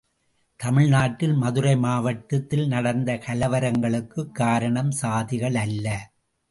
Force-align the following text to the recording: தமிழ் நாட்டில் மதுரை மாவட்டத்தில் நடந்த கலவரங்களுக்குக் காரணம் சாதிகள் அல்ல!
தமிழ் 0.59 0.87
நாட்டில் 0.87 1.33
மதுரை 1.33 1.77
மாவட்டத்தில் 1.77 2.67
நடந்த 2.67 3.19
கலவரங்களுக்குக் 3.27 4.31
காரணம் 4.31 4.91
சாதிகள் 5.01 5.55
அல்ல! 5.55 5.87